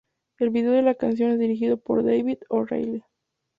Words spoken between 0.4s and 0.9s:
video de